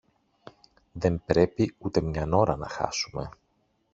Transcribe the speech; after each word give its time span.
Δεν 0.91 1.21
πρέπει 1.25 1.75
ούτε 1.77 2.01
μιαν 2.01 2.33
ώρα 2.33 2.55
να 2.57 2.67
χάσουμε 2.67 3.29